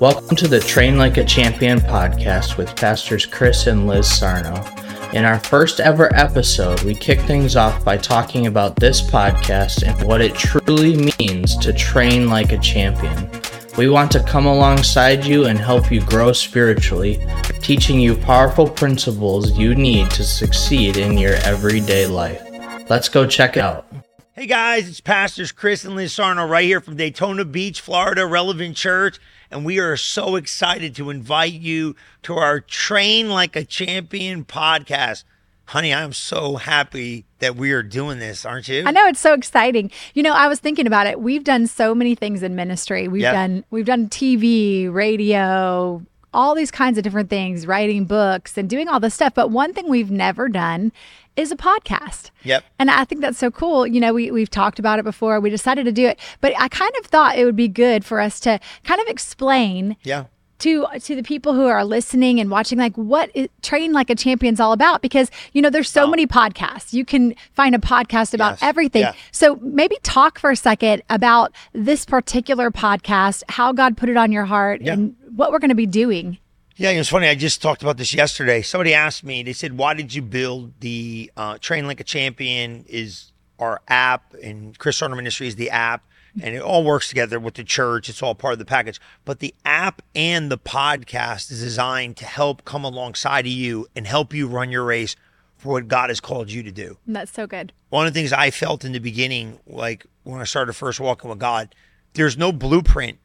[0.00, 4.64] Welcome to the Train Like a Champion podcast with Pastors Chris and Liz Sarno.
[5.12, 10.08] In our first ever episode, we kick things off by talking about this podcast and
[10.08, 13.30] what it truly means to train like a champion.
[13.76, 17.22] We want to come alongside you and help you grow spiritually,
[17.60, 22.42] teaching you powerful principles you need to succeed in your everyday life.
[22.88, 23.86] Let's go check it out.
[24.32, 28.74] Hey guys, it's Pastors Chris and Liz Sarno right here from Daytona Beach, Florida, Relevant
[28.74, 29.20] Church.
[29.50, 35.24] And we are so excited to invite you to our Train Like a Champion podcast.
[35.66, 38.84] Honey, I'm so happy that we are doing this, aren't you?
[38.86, 39.90] I know it's so exciting.
[40.14, 41.20] You know, I was thinking about it.
[41.20, 43.08] We've done so many things in ministry.
[43.08, 43.32] We've Yeah.
[43.32, 48.88] done we've done TV, radio, all these kinds of different things, writing books and doing
[48.88, 49.34] all this stuff.
[49.34, 50.92] But one thing we've never done
[51.36, 52.30] is a podcast.
[52.44, 52.64] Yep.
[52.78, 53.86] And I think that's so cool.
[53.86, 55.40] You know, we, we've talked about it before.
[55.40, 56.18] We decided to do it.
[56.40, 59.96] But I kind of thought it would be good for us to kind of explain
[60.02, 60.24] Yeah.
[60.58, 64.14] to to the people who are listening and watching like what is train like a
[64.14, 68.34] champion's all about because you know there's so many podcasts you can find a podcast
[68.34, 68.62] about Yes.
[68.62, 69.14] everything Yeah.
[69.32, 74.32] so maybe talk for a second about this particular podcast how god put it on
[74.32, 74.92] your heart Yeah.
[74.92, 76.36] and what we're going to be doing
[76.80, 77.28] Yeah, it was funny.
[77.28, 78.62] I just talked about this yesterday.
[78.62, 82.86] Somebody asked me, they said, Why did you build the uh, Train Like a Champion?
[82.88, 86.06] Is our app, and Chris Sarno Ministry is the app,
[86.42, 88.08] and it all works together with the church.
[88.08, 88.98] It's all part of the package.
[89.26, 94.06] But the app and the podcast is designed to help come alongside of you and
[94.06, 95.16] help you run your race
[95.58, 98.32] for what God has called you to do that's so good one of the things
[98.32, 101.74] I felt in the beginning, like when I started first walking with God,
[102.14, 103.18] there's no blueprint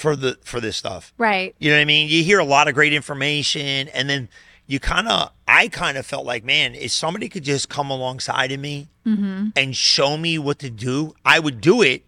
[0.00, 1.12] for the for this stuff.
[1.18, 2.08] right You know what I mean?
[2.08, 4.30] You hear a lot of great information, and then
[4.66, 8.50] you kind of, I kind of felt like, man, if somebody could just come alongside
[8.50, 9.48] of me mm-hmm.
[9.54, 12.04] and show me what to do, I would do it.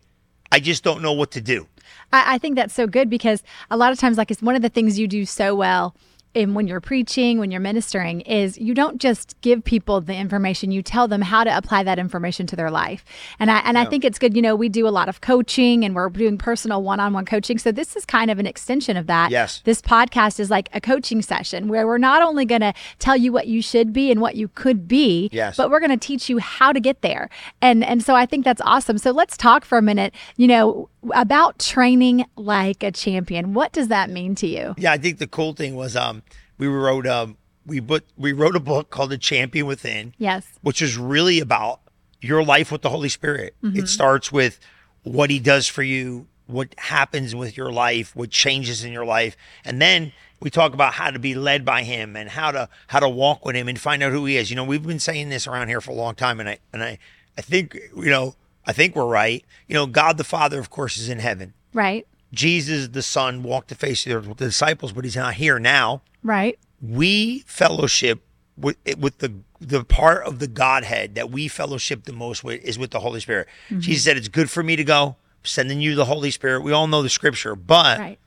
[0.50, 1.66] I just don't know what to do.
[2.12, 4.62] I, I think that's so good because a lot of times, like it's one of
[4.62, 5.94] the things you do so well.
[6.34, 10.70] And when you're preaching, when you're ministering, is you don't just give people the information;
[10.72, 13.04] you tell them how to apply that information to their life.
[13.38, 14.34] And I and I think it's good.
[14.34, 17.58] You know, we do a lot of coaching, and we're doing personal one-on-one coaching.
[17.58, 19.30] So this is kind of an extension of that.
[19.30, 19.60] Yes.
[19.64, 23.32] This podcast is like a coaching session where we're not only going to tell you
[23.32, 25.56] what you should be and what you could be, Yes.
[25.56, 27.28] but we're going to teach you how to get there.
[27.60, 28.98] And and so I think that's awesome.
[28.98, 33.54] So let's talk for a minute, you know, about training like a champion.
[33.54, 34.74] What does that mean to you?
[34.78, 36.22] Yeah, I think the cool thing was, um,
[36.58, 37.36] we wrote, um,
[37.66, 40.14] we put, we wrote a book called The Champion Within.
[40.18, 40.46] Yes.
[40.62, 41.80] which is really about
[42.20, 43.54] your life with the Holy Spirit.
[43.62, 44.60] It starts with
[45.02, 49.36] what He does for you, what happens with your life, what changes in your life,
[49.64, 52.98] and then we talk about how to be led by Him and how to how
[53.00, 54.50] to walk with Him and find out who He is.
[54.50, 56.82] You know, we've been saying this around here for a long time, and I and
[56.82, 56.98] I
[57.38, 58.34] I think you know
[58.66, 59.44] I think we're right.
[59.66, 61.54] You know, God the Father, of course, is in heaven.
[61.72, 62.06] Right.
[62.32, 65.34] Jesus the Son walked the face of the earth with the disciples, but He's not
[65.34, 66.58] here now Right.
[66.80, 68.22] we fellowship
[68.56, 72.78] with with the the part of the Godhead that we fellowship the most with is
[72.78, 73.48] with the Holy Spirit.
[73.68, 73.80] Mm-hmm.
[73.80, 76.72] Jesus said, "It's good for me to go, I'm sending you the Holy Spirit." We
[76.72, 78.18] all know the Scripture, but Right.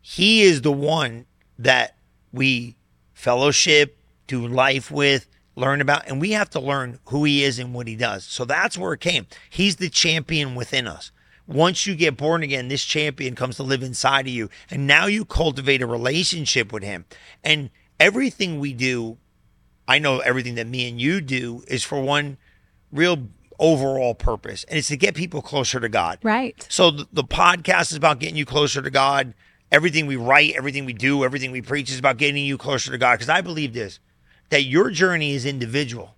[0.00, 1.26] He is the one
[1.58, 1.96] that
[2.32, 2.76] we
[3.12, 3.96] fellowship,
[4.28, 7.88] do life with, learn about, and we have to learn who He is and what
[7.88, 8.24] He does.
[8.24, 9.26] So that's where it came.
[9.50, 11.10] He's the champion within us.
[11.46, 14.50] Once you get born again, this champion comes to live inside of you.
[14.70, 17.04] And now you cultivate a relationship with him.
[17.44, 19.16] And everything we do,
[19.86, 22.36] I know everything that me and you do is for one
[22.92, 23.28] real
[23.58, 26.18] overall purpose, and it's to get people closer to God.
[26.22, 26.66] Right.
[26.68, 29.34] So the, the podcast is about getting you closer to God.
[29.72, 32.98] Everything we write, everything we do, everything we preach is about getting you closer to
[32.98, 33.14] God.
[33.14, 33.98] Because I believe this
[34.50, 36.14] that your journey is individual.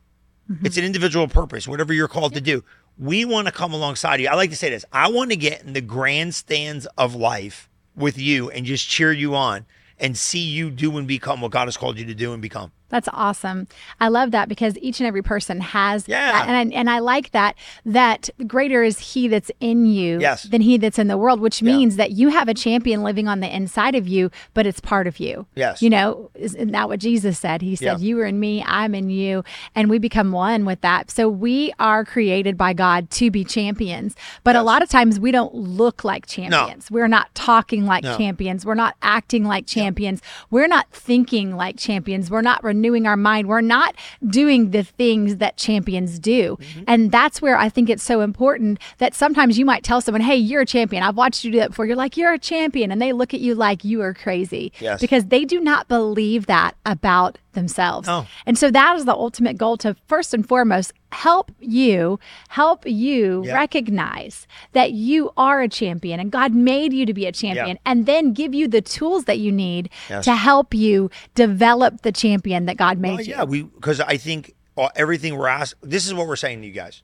[0.51, 0.67] Mm-hmm.
[0.67, 2.65] It's an individual purpose, whatever you're called to do.
[2.99, 4.29] We want to come alongside you.
[4.29, 8.19] I like to say this I want to get in the grandstands of life with
[8.19, 9.67] you and just cheer you on
[9.99, 12.73] and see you do and become what God has called you to do and become.
[12.91, 13.69] That's awesome.
[14.01, 16.33] I love that because each and every person has Yeah.
[16.33, 16.49] that.
[16.49, 17.55] And I, and I like that
[17.85, 20.45] that greater is he that's in you Yes.
[20.45, 23.41] than he that's in the world, which means that you have a champion living on
[23.41, 25.47] the inside of you, but it's part of you.
[25.55, 25.83] Yes.
[25.83, 27.63] You know, isn't that what Jesus said?
[27.63, 28.07] He said, Yeah.
[28.07, 29.45] You are in me, I'm in you,
[29.75, 31.11] and we become one with that.
[31.11, 34.15] So we are created by God to be champions.
[34.45, 36.91] But a lot of times we don't look like champions.
[36.91, 38.65] We're not talking like champions.
[38.65, 40.23] We're not acting like champions.
[40.51, 42.31] We're not thinking like champions.
[42.31, 43.49] We're not renewing our mind.
[43.49, 43.95] We're not
[44.27, 46.57] doing the things that champions do.
[46.61, 46.85] Mm-hmm.
[46.87, 50.37] And that's where I think it's so important that sometimes you might tell someone, hey,
[50.37, 51.03] you're a champion.
[51.03, 51.87] I've watched you do that before.
[51.87, 52.93] You're like, you're a champion.
[52.93, 55.01] And they look at you like you are crazy Yes.
[55.01, 58.09] because they do not believe that about themselves.
[58.09, 58.27] Oh.
[58.47, 62.19] And so that is the ultimate goal to first and foremost help you,
[62.49, 63.55] help you yeah.
[63.55, 67.91] recognize that you are a champion and God made you to be a champion, yeah.
[67.91, 70.25] and then give you the tools that you need yes.
[70.25, 73.35] to help you develop the champion that God made well, you.
[73.35, 76.67] Yeah, we because I think uh, everything we're asking This is what we're saying to
[76.67, 77.03] you guys.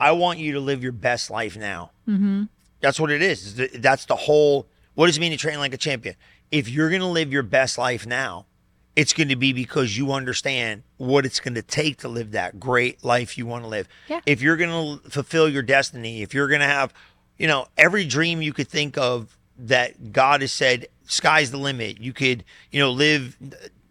[0.00, 1.92] I want you to live your best life now.
[2.08, 2.44] Mm-hmm.
[2.80, 3.54] That's what it is.
[3.74, 4.68] That's the whole.
[4.94, 6.16] What does it mean to train like a champion?
[6.50, 8.46] If you're going to live your best life now,
[8.96, 12.60] it's going to be because you understand what it's going to take to live that
[12.60, 13.88] great life you want to live.
[14.08, 14.20] Yeah.
[14.24, 16.94] If you're going to fulfill your destiny, if you're going to have,
[17.36, 22.00] you know, every dream you could think of that God has said, sky's the limit.
[22.00, 23.36] You could, you know, live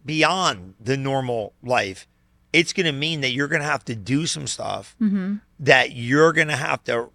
[0.04, 2.06] beyond the normal life.
[2.52, 5.36] It's going to mean that you're going to have to do some stuff, mm-hmm.
[5.60, 7.10] that you're going to have to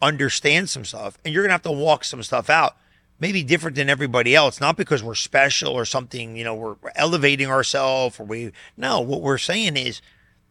[0.00, 2.76] understand some stuff, and you're going to have to walk some stuff out
[3.20, 6.92] maybe different than everybody else, not because we're special or something, you know, we're, we're
[6.94, 10.00] elevating ourselves or we, no, what we're saying is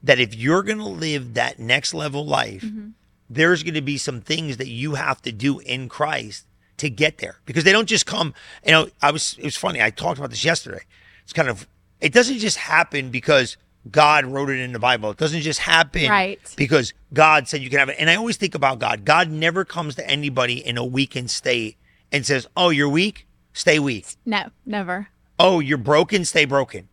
[0.04, 2.90] that if you're going to live that next level life, mm-hmm.
[3.30, 6.46] there's going to be some things that you have to do in Christ
[6.78, 8.34] to get there because they don't just come,
[8.66, 9.82] you know, I was, it was funny.
[9.82, 10.84] I talked about this yesterday.
[11.24, 11.68] It's kind of,
[12.00, 13.58] it doesn't just happen because
[13.90, 15.12] God wrote it in the Bible.
[15.12, 16.40] It doesn't just happen right.
[16.56, 17.96] because God said you can have it.
[17.98, 19.06] And I always think about God.
[19.06, 21.78] God never comes to anybody in a weakened state
[22.12, 23.28] and says, "Oh, you're weak.
[23.54, 25.10] Stay weak." No, never.
[25.40, 26.26] Oh, you're broken.
[26.26, 26.90] Stay broken.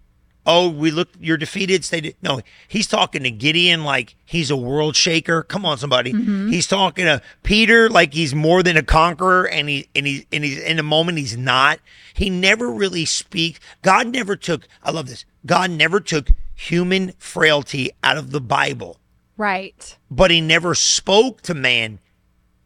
[0.46, 1.08] Oh, we look.
[1.18, 1.84] You're defeated.
[1.84, 2.00] Stay.
[2.00, 2.16] De-.
[2.22, 5.42] No, he's talking to Gideon like he's a world shaker.
[5.42, 6.12] Come on, somebody.
[6.12, 6.50] Mm-hmm.
[6.50, 10.44] He's talking to Peter like he's more than a conqueror, and he and he and
[10.44, 11.80] he's in a moment he's not.
[12.12, 13.58] He never really speaks.
[13.82, 14.68] God never took.
[14.82, 15.24] I love this.
[15.46, 18.98] God never took human frailty out of the Bible.
[19.36, 19.96] Right.
[20.10, 22.00] But he never spoke to man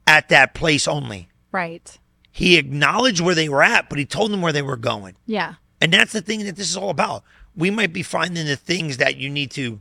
[0.06, 1.28] at that place only.
[1.52, 1.98] Right.
[2.38, 5.16] He acknowledged where they were at, but he told them where they were going.
[5.26, 5.54] Yeah.
[5.80, 7.24] And that's the thing that this is all about.
[7.56, 9.80] We might be finding the things that you need to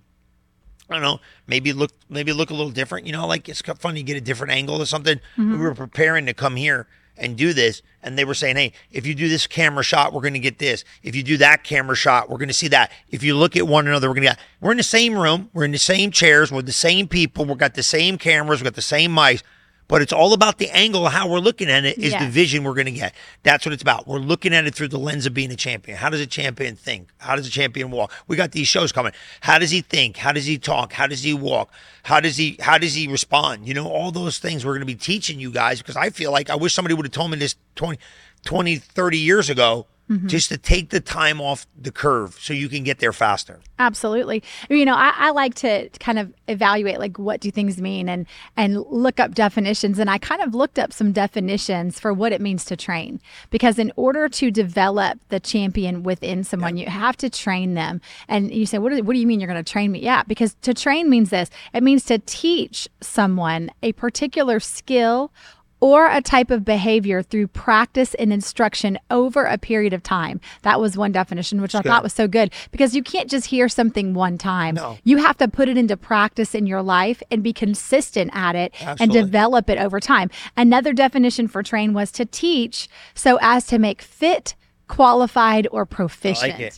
[0.90, 3.06] I don't know, maybe look maybe look a little different.
[3.06, 5.18] You know, like it's funny you get a different angle or something.
[5.38, 5.52] Mm-hmm.
[5.52, 9.06] We were preparing to come here and do this, and they were saying, "Hey, if
[9.06, 10.84] you do this camera shot, we're going to get this.
[11.04, 12.92] If you do that camera shot, we're going to see that.
[13.10, 15.50] If you look at one another, we're going to get." We're in the same room,
[15.54, 18.66] we're in the same chairs, we're the same people, we've got the same cameras, we've
[18.66, 19.44] got the same mics,
[19.88, 22.22] but it's all about the angle how we're looking at it is yes.
[22.22, 23.14] the vision we're going to get.
[23.44, 24.08] That's what it's about.
[24.08, 25.98] We're looking at it through the lens of being a champion.
[25.98, 27.10] How does a champion think?
[27.20, 28.12] How does a champion walk?
[28.28, 29.14] We got these shows coming.
[29.42, 30.18] How does he think?
[30.18, 30.94] How does he talk?
[30.94, 31.72] How does he walk?
[32.04, 33.68] How does he how does he respond?
[33.68, 36.32] You know, all those things we're going to be teaching you guys because I feel
[36.32, 38.00] like I wish somebody would have told me this 20
[38.46, 40.28] 20 30 years ago mm-hmm.
[40.28, 43.60] just to take the time off the curve so you can get there faster.
[43.80, 44.44] Absolutely.
[44.70, 48.26] You know, I, I, like to kind of evaluate like what do things mean and
[48.56, 50.00] and look up definitions.
[50.00, 53.22] And I kind of looked up some definitions for what it means to train.
[53.50, 56.86] Because in order to develop the champion within someone, yeah.
[56.86, 58.02] you have to train them.
[58.28, 60.00] And you say, what do, what do you mean you're going to train me?
[60.00, 61.50] Yeah, because to train means this.
[61.74, 65.32] It means to teach someone a particular skill
[65.80, 70.40] or a type of behavior through practice and instruction over a period of time.
[70.64, 71.90] That was one definition, which That's I good.
[71.90, 74.76] thought was so good because you can't just hear something one time.
[74.76, 74.98] No.
[75.04, 78.74] You have to put it into practice in your life and be consistent at it
[78.82, 79.04] Absolutely.
[79.20, 80.30] and develop it over time.
[80.56, 84.56] Another definition for train was to teach so as to make fit,
[84.88, 86.60] qualified, or proficient.
[86.60, 86.74] Like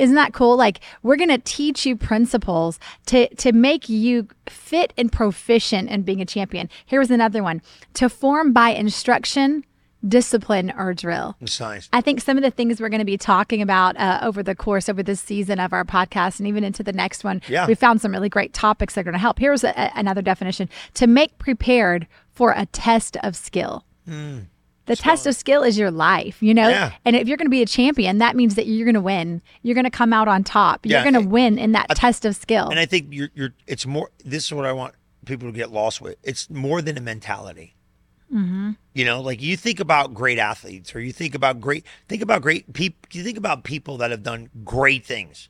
[0.00, 0.56] isn't that cool?
[0.56, 6.02] Like we're going to teach you principles to to make you fit and proficient in
[6.02, 6.68] being a champion.
[6.86, 7.62] Here was another one.
[7.94, 9.64] To form by instruction,
[10.06, 11.36] discipline or drill.
[11.40, 11.88] Nice.
[11.92, 14.54] I think some of the things we're going to be talking about uh, over the
[14.54, 17.66] course over this season of our podcast and even into the next one, yeah.
[17.66, 19.38] we found some really great topics that are going to help.
[19.38, 23.84] Here's a, a, another definition: to make prepared for a test of skill.
[24.08, 24.46] Mm.
[24.86, 26.68] The test of skill is your life, you know?
[26.68, 26.92] Yeah.
[27.04, 29.40] And if you're going to be a champion, that means that you're going to win.
[29.62, 30.84] You're going to come out on top.
[30.84, 32.68] You're yeah, going to win in that I, test of skill.
[32.68, 35.70] And I think you're, you're, it's more, this is what I want people to get
[35.70, 36.16] lost with.
[36.22, 37.76] It's more than a mentality.
[38.32, 38.72] Mm-hmm.
[38.92, 42.42] You know, like you think about great athletes or you think about great, think about
[42.42, 45.48] great people, you think about people that have done great things.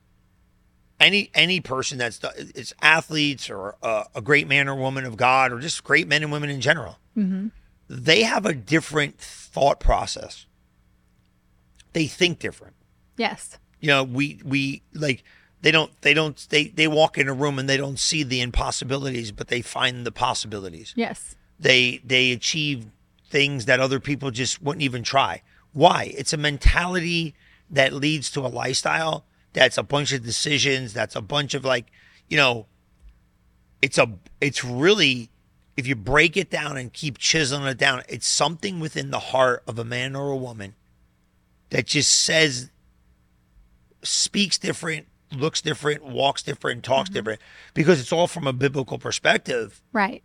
[1.01, 5.53] Any any person that's it's athletes or a, a great man or woman of God
[5.53, 6.99] or just great men and women in general.
[7.17, 7.49] Mm-hmm
[7.89, 10.47] they have a different thought process.
[11.93, 12.75] They think different.
[13.17, 13.59] Yes.
[13.81, 15.23] You know, we we like
[15.63, 18.41] they don't they don't they they walk in a room and they don't see the
[18.41, 20.93] impossibilities, but they find the possibilities.
[20.97, 21.37] Yes.
[21.59, 22.87] They they achieve
[23.29, 25.43] things that other people just wouldn't even try.
[25.73, 26.13] Why?
[26.17, 27.35] It's a mentality
[27.71, 29.25] that leads to a lifestyle
[29.55, 31.91] that's a bunch of decisions, that's a bunch of like,
[32.29, 32.67] you know,
[33.81, 34.11] it's a
[34.41, 35.31] it's really
[35.77, 39.63] if you break it down and keep chiseling it down, it's something within the heart
[39.67, 40.75] of a man or a woman
[41.71, 42.71] that just says,
[44.03, 47.15] speaks different, looks different, walks different, talks mm-hmm.
[47.15, 47.41] different
[47.73, 49.81] because it's all from a biblical perspective.
[49.93, 50.23] Right.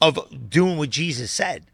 [0.00, 1.66] Of doing what Jesus said.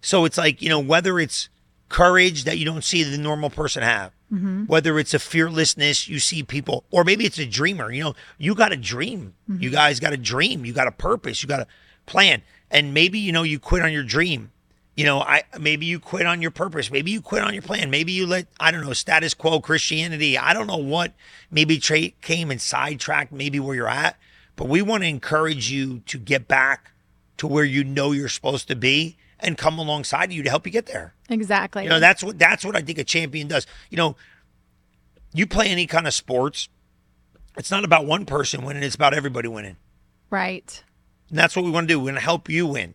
[0.00, 1.48] So it's like, you know, whether it's
[1.88, 4.64] courage that you don't see the normal person have, mm-hmm.
[4.66, 7.90] whether it's a fearlessness you see people, or maybe it's a dreamer.
[7.90, 9.34] You know, you got a dream.
[9.50, 9.62] Mm-hmm.
[9.62, 10.64] You guys got a dream.
[10.64, 11.42] You got a purpose.
[11.42, 11.66] You got a
[12.06, 12.42] plan.
[12.70, 14.50] And maybe, you know, you quit on your dream
[14.96, 17.90] you know, I maybe you quit on your purpose, maybe you quit on your plan,
[17.90, 20.38] maybe you let I don't know status quo Christianity.
[20.38, 21.12] I don't know what
[21.50, 24.16] maybe tra- came and sidetracked maybe where you're at,
[24.54, 26.92] but we want to encourage you to get back
[27.38, 30.70] to where you know you're supposed to be and come alongside you to help you
[30.70, 31.14] get there.
[31.28, 31.82] Exactly.
[31.82, 33.66] You know, that's what that's what I think a champion does.
[33.90, 34.16] You know,
[35.32, 36.68] you play any kind of sports,
[37.56, 39.76] it's not about one person winning, it's about everybody winning.
[40.30, 40.84] Right.
[41.30, 41.98] And that's what we want to do.
[41.98, 42.94] We're going to help you win.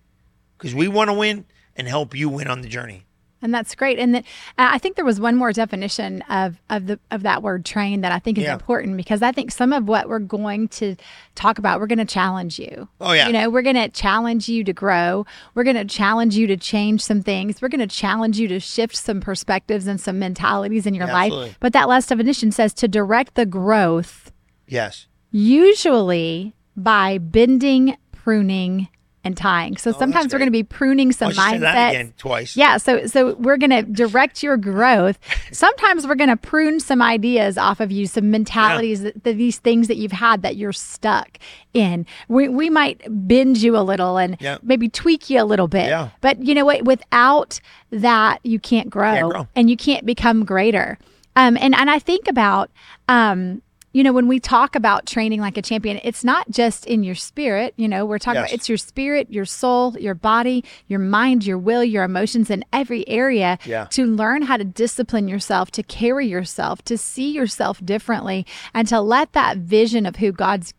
[0.58, 1.46] Because we want to win
[1.76, 3.06] and help you win on the journey.
[3.42, 4.00] And that's great.
[4.00, 4.22] And uh,
[4.58, 8.12] I think there was one more definition of of the of that word train that
[8.12, 8.54] I think is yeah.
[8.54, 10.98] important because I think some of what we're going to
[11.36, 12.90] talk about, we're going to challenge you.
[13.00, 13.28] Oh yeah.
[13.28, 15.26] You know, we're going to challenge you to grow.
[15.56, 17.62] We're going to challenge you to change some things.
[17.62, 21.14] We're going to challenge you to shift some perspectives and some mentalities in your yeah,
[21.14, 21.32] life.
[21.32, 21.56] Absolutely.
[21.62, 24.34] But that last definition says to direct the growth.
[24.68, 25.08] Yes.
[25.32, 27.96] Usually by bending,
[28.30, 28.88] pruning,
[29.24, 29.78] and tying.
[29.78, 32.16] So oh, sometimes we're going to be pruning some mindsets.
[32.18, 32.56] twice.
[32.56, 32.78] Yeah.
[32.78, 35.20] So so we're going to direct your growth.
[35.52, 39.12] sometimes we're going to prune some ideas off of you, some mentalities, yeah.
[39.24, 41.38] that, these things that you've had that you're stuck
[41.74, 42.06] in.
[42.28, 44.58] We we might bend you a little and yeah.
[44.64, 45.88] maybe tweak you a little bit.
[45.88, 46.10] Yeah.
[46.22, 46.86] But you know what?
[46.86, 47.60] Without
[47.92, 49.48] that, you can't grow, can't grow.
[49.56, 50.98] and you can't become greater.
[51.36, 52.72] Um, and and I think about
[53.08, 57.04] um, you know, when we talk about training like a champion, it's not just in
[57.04, 57.74] your spirit.
[57.76, 58.52] You know, we're talking yes.
[58.52, 62.64] about it's your spirit, your soul, your body, your mind, your will, your emotions in
[62.72, 63.86] every area yeah.
[63.86, 69.02] to learn how to discipline yourself, to carry yourself, to see yourself differently, and to
[69.02, 70.74] let that vision of who God's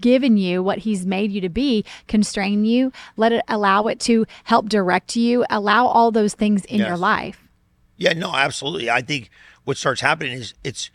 [0.00, 4.26] given you what he's made you to be constrain you let it allow it to
[4.42, 6.88] help direct you allow all those things in yes.
[6.88, 7.46] your life
[7.96, 9.30] yeah no absolutely i think
[9.62, 10.90] what starts happening is it's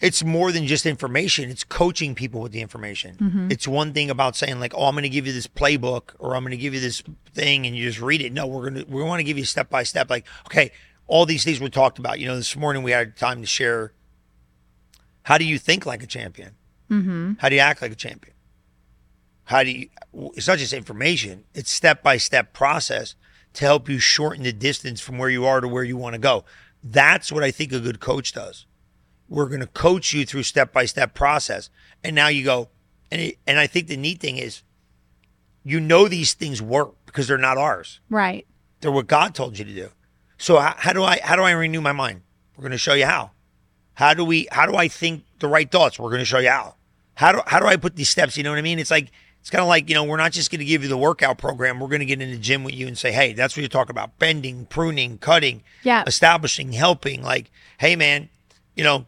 [0.00, 1.50] it's more than just information.
[1.50, 3.16] It's coaching people with the information.
[3.16, 3.50] Mm-hmm.
[3.50, 6.34] It's one thing about saying like, "Oh, I'm going to give you this playbook or
[6.34, 7.02] I'm going to give you this
[7.34, 9.44] thing and you just read it." No, we're going to we want to give you
[9.44, 10.72] step by step like, "Okay,
[11.06, 12.18] all these things we talked about.
[12.18, 13.92] You know, this morning we had time to share
[15.24, 16.52] how do you think like a champion?
[16.90, 17.34] Mm-hmm.
[17.38, 18.34] How do you act like a champion?
[19.44, 19.88] How do you
[20.34, 23.16] it's not just information, it's step by step process
[23.52, 26.20] to help you shorten the distance from where you are to where you want to
[26.20, 26.44] go.
[26.82, 28.64] That's what I think a good coach does
[29.30, 31.70] we're going to coach you through step by step process.
[32.04, 32.68] And now you go,
[33.10, 34.62] and it, and I think the neat thing is,
[35.64, 38.00] you know these things work because they're not ours.
[38.10, 38.46] Right.
[38.80, 39.90] They're what God told you to do.
[40.36, 42.22] So how, how do I how do I renew my mind?
[42.56, 43.30] We're going to show you how.
[43.94, 45.98] How do we how do I think the right thoughts?
[45.98, 46.74] We're going to show you how.
[47.14, 48.36] How do how do I put these steps?
[48.36, 48.78] You know what I mean?
[48.78, 49.10] It's like
[49.40, 51.36] it's kind of like you know we're not just going to give you the workout
[51.36, 51.78] program.
[51.78, 53.68] We're going to get in the gym with you and say, hey, that's what you're
[53.68, 57.22] talking about: bending, pruning, cutting, yeah, establishing, helping.
[57.22, 58.30] Like, hey, man,
[58.74, 59.06] you know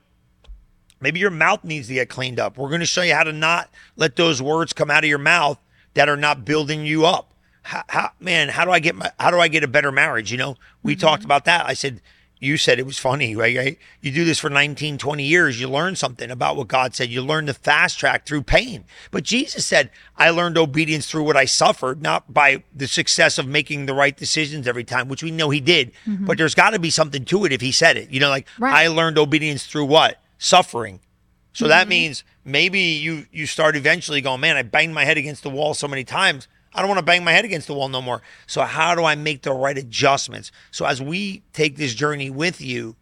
[1.02, 2.56] Maybe your mouth needs to get cleaned up.
[2.56, 5.18] We're going to show you how to not let those words come out of your
[5.18, 5.58] mouth
[5.94, 7.34] that are not building you up.
[7.62, 10.32] How, how man, how do I get my, how do I get a better marriage?
[10.32, 11.00] You know, we mm-hmm.
[11.00, 11.66] talked about that.
[11.66, 12.00] I said,
[12.42, 13.78] you said it was funny, right?
[14.00, 15.60] You do this for 19, 20 years.
[15.60, 17.08] You learn something about what God said.
[17.08, 18.84] You learn the fast track through pain.
[19.12, 23.46] But Jesus said, I learned obedience through what I suffered, not by the success of
[23.46, 25.92] making the right decisions every time, which we know he did.
[26.04, 26.26] Mm-hmm.
[26.26, 28.10] But there's got to be something to it if he said it.
[28.10, 28.74] You know, like right.
[28.74, 30.20] I learned obedience through what?
[30.42, 31.00] Suffering.
[31.52, 31.70] So mm-hmm.
[31.70, 35.50] that means maybe you you start eventually going, man, I banged my head against the
[35.50, 36.48] wall so many times.
[36.74, 38.22] I don't want to bang my head against the wall no more.
[38.46, 40.50] So how do I make the right adjustments?
[40.70, 42.96] So as we take this journey with you,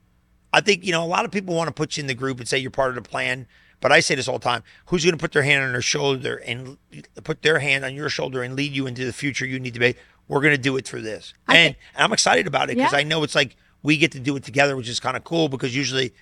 [0.52, 2.38] I think you know a lot of people want to put you in the group
[2.40, 3.46] and say you're part of the plan.
[3.80, 5.80] But I say this all the time: Who's going to put their hand on their
[5.80, 6.76] shoulder and
[7.24, 9.80] put their hand on your shoulder and lead you into the future you need to
[9.80, 9.94] be?
[10.28, 12.98] We're going to do it through this, and, and, I'm excited about it because yeah.
[12.98, 15.48] I know it's like we get to do it together, which is kind of cool
[15.48, 16.12] because usually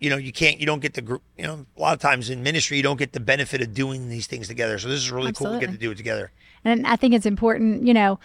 [0.00, 2.30] you know, you can't, you don't get the, group, you know, a lot of times
[2.30, 4.78] in ministry, you don't get the benefit of doing these things together.
[4.78, 5.58] So this is really Absolutely.
[5.58, 5.60] cool.
[5.60, 6.30] We get to do it together.
[6.64, 8.18] And I think it's important, you know,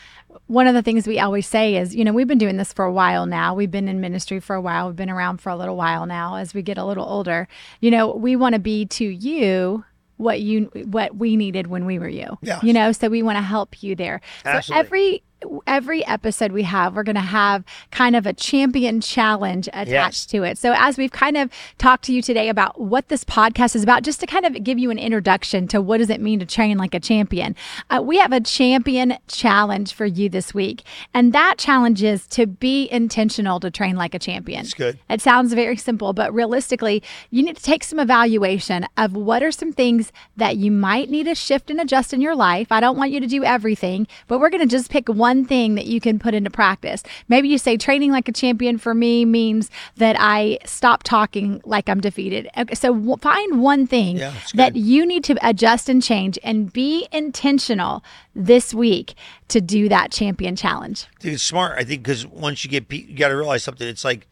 [0.48, 2.86] one of the things we always say is, you know, we've been doing this for
[2.86, 3.54] a while now.
[3.54, 4.88] We've been in ministry for a while.
[4.88, 7.48] We've been around for a little while now as we get a little older.
[7.80, 9.86] You know, we want to be to you
[10.18, 12.38] what you what we needed when we were you.
[12.42, 12.60] Yeah.
[12.62, 14.22] You know, so we want to help you there.
[14.46, 14.74] Absolutely.
[14.74, 15.24] So every
[15.68, 20.26] every episode we have, we're going to have kind of a champion challenge attached yes.
[20.28, 20.58] to it.
[20.58, 24.04] So, as we've kind of talked to you today about what this podcast is about,
[24.04, 26.78] just to kind of give you an introduction to what does it mean to train
[26.78, 27.56] like a champion,
[27.90, 30.84] uh, we have a champion challenge for you this week.
[31.14, 34.62] And that challenge is to be intentional to train like a champion.
[34.62, 35.00] It's good.
[35.10, 39.52] It sounds very simple, but realistically, you need to take some evaluation of what are
[39.52, 42.72] some things that you might need to shift and adjust in your life.
[42.72, 45.76] I don't want you to do everything, but we're going to just pick one thing
[45.76, 47.04] that you can put into practice.
[47.28, 51.90] Maybe you say training like a champion for me means that I stop talking like
[51.90, 52.50] I'm defeated.
[52.58, 56.72] Okay, so w- find one thing yeah, that you need to adjust and change and
[56.72, 58.04] be intentional
[58.36, 59.16] this week
[59.48, 61.08] to do that champion challenge.
[61.20, 61.80] Dude, it's smart.
[61.80, 63.88] I think because once you get, you got to realize something.
[63.88, 64.28] It's like,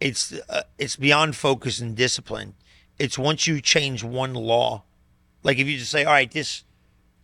[0.00, 2.54] it's uh, it's beyond focus and discipline.
[2.98, 4.82] It's once you change one law,
[5.42, 6.64] like if you just say, all right, this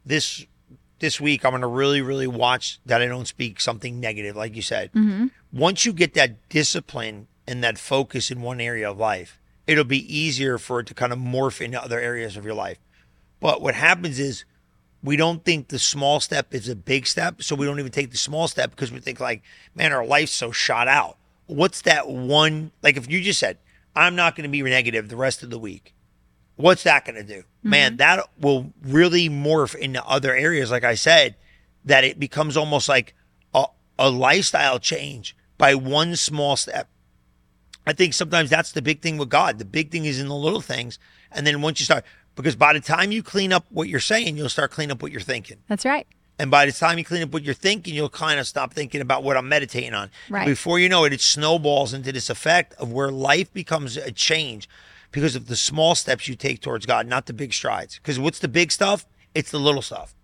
[0.05, 0.47] this
[1.01, 4.55] this week I'm going to really really watch that I don't speak something negative, like
[4.55, 4.93] you said.
[4.93, 5.27] Mm-hmm.
[5.53, 10.17] Once you get that discipline and that focus in one area of life, it'll be
[10.17, 12.79] easier for it to kind of morph into other areas of your life.
[13.41, 14.45] But what happens is
[15.03, 18.11] we don't think the small step is a big step, so we don't even take
[18.11, 19.43] the small step because we think like,
[19.75, 21.17] man, our life's so shot out.
[21.47, 22.71] What's that one?
[22.83, 23.59] Like if you just said,
[23.97, 25.95] I'm not going to be negative the rest of the week.
[26.61, 27.41] What's that going to do?
[27.41, 27.71] Mm-hmm.
[27.71, 30.71] Man, that will really morph into other areas.
[30.71, 31.37] Like I said,
[31.85, 33.15] that it becomes almost like
[33.55, 33.67] a,
[33.99, 36.89] a lifestyle change by one small step.
[37.87, 39.59] I think sometimes that's the big thing with God.
[39.59, 40.99] The big thing is in the little things.
[41.33, 44.37] And then once you start, because by the time you clean up what you're saying,
[44.37, 45.59] you'll start cleaning up what you're thinking.
[45.69, 46.07] That's right.
[46.39, 49.03] And by the time you clean up what you're thinking, you'll kind of stop thinking
[49.03, 50.11] about what I'm meditating on.
[50.31, 50.47] Right.
[50.47, 54.67] Before you know it, it snowballs into this effect of where life becomes a change
[55.11, 57.97] because of the small steps you take towards God, not the big strides.
[57.97, 59.07] Because what's the big stuff?
[59.35, 60.15] It's the little stuff.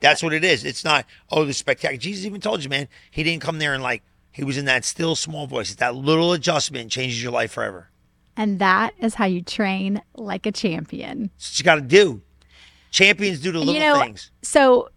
[0.00, 0.64] That's what it is.
[0.64, 1.98] It's not, oh, the spectacular.
[1.98, 4.84] Jesus even told you, man, he didn't come there and like, he was in that
[4.84, 5.70] still small voice.
[5.70, 7.90] It's that little adjustment changes your life forever.
[8.36, 11.30] And that is how you train like a champion.
[11.36, 12.22] That's what you got to do.
[12.92, 14.30] Champions do the little you know, things.
[14.42, 14.90] So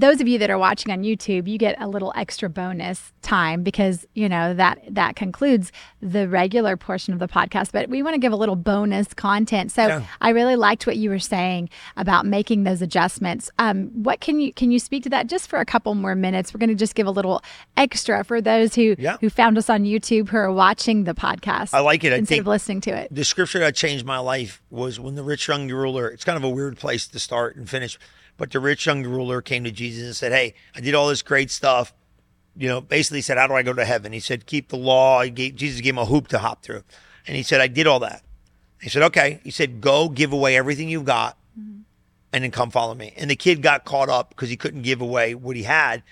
[0.00, 3.62] those of you that are watching on YouTube, you get a little extra bonus time
[3.62, 8.14] because, you know, that that concludes the regular portion of the podcast, but we want
[8.14, 9.70] to give a little bonus content.
[9.70, 10.02] So, yeah.
[10.20, 13.50] I really liked what you were saying about making those adjustments.
[13.58, 16.54] Um, what can you can you speak to that just for a couple more minutes?
[16.54, 17.42] We're going to just give a little
[17.76, 19.18] extra for those who yeah.
[19.20, 21.74] who found us on YouTube who are watching the podcast.
[21.74, 22.12] I like it.
[22.12, 23.08] Instead I think of listening to it.
[23.10, 26.08] The scripture that changed my life was when the rich young ruler.
[26.08, 27.98] It's kind of a weird place to start and finish
[28.40, 31.20] but the rich young ruler came to Jesus and said, Hey, I did all this
[31.20, 31.92] great stuff.
[32.56, 34.12] You know, basically said, How do I go to heaven?
[34.14, 35.22] He said, Keep the law.
[35.26, 36.82] Gave, Jesus gave him a hoop to hop through.
[37.26, 38.22] And he said, I did all that.
[38.80, 39.40] He said, Okay.
[39.44, 41.80] He said, Go give away everything you've got mm-hmm.
[42.32, 43.12] and then come follow me.
[43.18, 46.02] And the kid got caught up because he couldn't give away what he had.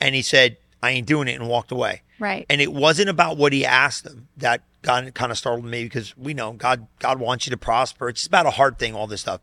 [0.00, 2.00] And he said, I ain't doing it and walked away.
[2.18, 2.46] Right.
[2.48, 6.16] And it wasn't about what he asked him that got kind of startled me because
[6.16, 8.08] we know God God wants you to prosper.
[8.08, 9.42] It's about a hard thing, all this stuff.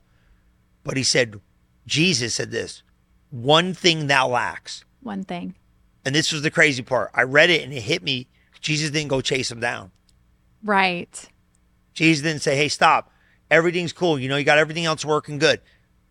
[0.84, 1.40] But he said,
[1.86, 2.84] Jesus said this
[3.30, 4.84] one thing thou lacks.
[5.02, 5.56] One thing.
[6.06, 7.12] And this was the crazy part.
[7.14, 8.28] I read it and it hit me.
[8.60, 9.92] Jesus didn't go chase him down.
[10.64, 11.30] Right.
[11.94, 13.12] Jesus didn't say, hey, stop.
[13.50, 14.20] Everything's cool.
[14.20, 15.62] You know, you got everything else working good.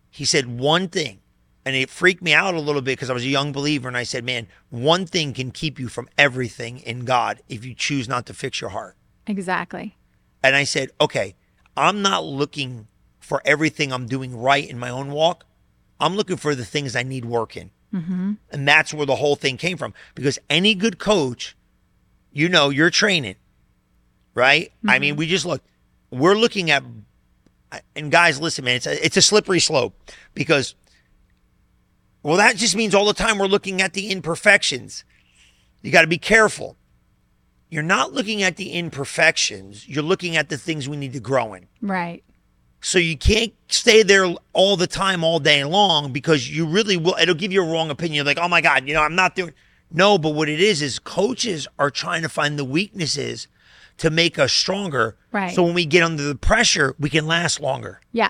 [0.09, 1.19] He said one thing.
[1.63, 3.87] And it freaked me out a little bit because I was a young believer.
[3.87, 7.75] And I said, man, one thing can keep you from everything in God if you
[7.75, 8.97] choose not to fix your heart.
[9.27, 9.95] Exactly.
[10.43, 11.35] And I said, okay,
[11.77, 12.87] I'm not looking
[13.19, 15.45] for everything I'm doing right in my own walk.
[16.01, 17.69] I'm looking for the things I need working.
[17.93, 18.33] Mm-hmm.
[18.51, 19.93] And that's where the whole thing came from.
[20.15, 21.55] Because any good coach,
[22.31, 23.35] you know, you're training,
[24.33, 24.71] right?
[24.79, 24.89] Mm-hmm.
[24.89, 25.19] I mean, mm-hmm.
[25.19, 25.61] we just look,
[26.09, 26.83] we're looking at,
[27.95, 29.93] and guys, listen, man, it's a, it's a slippery slope
[30.33, 30.75] because,
[32.23, 35.05] well, that just means all the time we're looking at the imperfections.
[35.81, 36.77] You got to be careful.
[37.69, 41.53] You're not looking at the imperfections, you're looking at the things we need to grow
[41.53, 41.67] in.
[41.81, 42.21] Right.
[42.81, 47.15] So you can't stay there all the time, all day long, because you really will.
[47.21, 48.25] It'll give you a wrong opinion.
[48.25, 49.53] Like, oh my God, you know, I'm not doing.
[49.91, 53.47] No, but what it is is coaches are trying to find the weaknesses
[53.97, 55.15] to make us stronger.
[55.31, 55.53] Right.
[55.53, 58.01] So when we get under the pressure, we can last longer.
[58.11, 58.29] Yeah.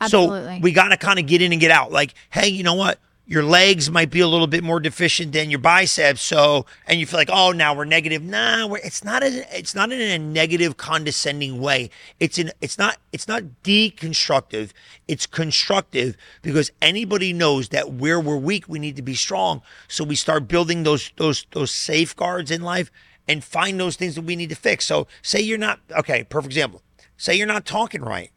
[0.00, 0.58] Absolutely.
[0.58, 1.90] So we got to kind of get in and get out.
[1.90, 2.98] Like, hey, you know what?
[3.28, 6.22] Your legs might be a little bit more deficient than your biceps.
[6.22, 8.22] So, and you feel like, oh, now we're negative.
[8.22, 9.24] Nah, we're, it's not.
[9.24, 11.90] A, it's not in a negative, condescending way.
[12.20, 12.52] It's in.
[12.60, 12.98] It's not.
[13.12, 14.70] It's not deconstructive.
[15.08, 19.60] It's constructive because anybody knows that where we're weak, we need to be strong.
[19.88, 22.92] So we start building those those those safeguards in life
[23.26, 24.86] and find those things that we need to fix.
[24.86, 26.22] So, say you're not okay.
[26.22, 26.80] Perfect example.
[27.16, 28.30] Say you're not talking right.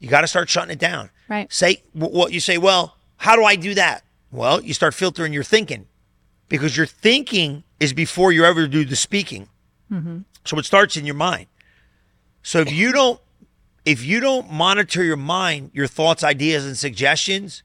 [0.00, 1.10] You got to start shutting it down.
[1.28, 1.52] Right.
[1.52, 2.58] Say what you say.
[2.58, 4.02] Well how do I do that?
[4.32, 5.86] Well, you start filtering your thinking
[6.48, 9.46] because your thinking is before you ever do the speaking.
[9.92, 10.20] Mm-hmm.
[10.46, 11.46] So it starts in your mind.
[12.42, 13.20] So if you don't
[13.84, 17.62] if you don't monitor your mind, your thoughts, ideas, and suggestions,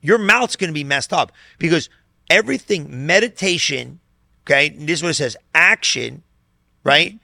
[0.00, 1.88] your mouth's going to be messed up because
[2.28, 4.00] everything meditation,
[4.44, 6.24] okay, this is what it says, action,
[6.82, 7.16] right?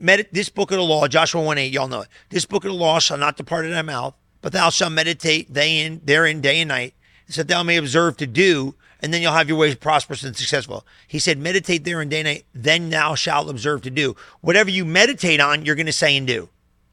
[0.00, 2.08] Medit- this book of the law, Joshua 1 8, y'all know it.
[2.30, 4.92] This book of the law shall not depart out of thy mouth, but thou shalt
[4.92, 6.94] meditate day in, therein, day and night,
[7.28, 10.36] so that thou may observe to do, and then you'll have your ways prosperous and
[10.36, 10.84] successful.
[11.08, 14.14] He said, meditate there and day and night, then thou shalt observe to do.
[14.42, 16.50] Whatever you meditate on, you're going to say and do.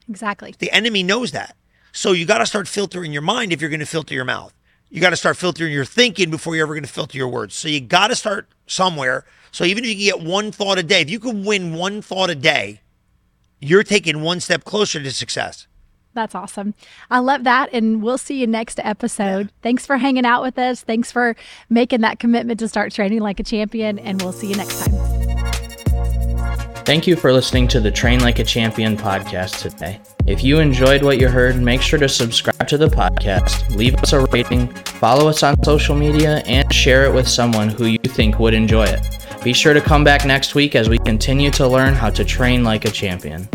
[0.08, 0.56] Exactly.
[0.58, 1.56] The enemy knows that.
[1.92, 4.54] So you got to start filtering your mind if you're going to filter your mouth.
[4.90, 7.56] You got to start filtering your thinking before you're ever going to filter your words.
[7.56, 9.26] So you got to start somewhere.
[9.52, 12.02] So even if you can get one thought a day, if you can win one
[12.02, 12.82] thought a day,
[13.60, 15.68] you're taking one step closer to success.
[16.20, 16.74] That's awesome.
[17.10, 17.70] I love that.
[17.72, 19.46] And we'll see you next episode.
[19.46, 19.54] Yeah.
[19.62, 20.82] Thanks for hanging out with us.
[20.82, 21.34] Thanks for
[21.70, 23.98] making that commitment to start training like a champion.
[23.98, 25.20] And we'll see you next time.
[26.84, 30.02] Thank you for listening to the Train Like a Champion podcast today.
[30.28, 34.12] If you enjoyed what you heard, make sure to subscribe to the podcast, leave us
[34.12, 34.68] a rating,
[35.00, 38.86] follow us on social media, and share it with someone who you think would enjoy
[38.86, 39.20] it.
[39.42, 42.66] Be sure to come back next week as we continue to learn how to train
[42.66, 43.48] like a champion.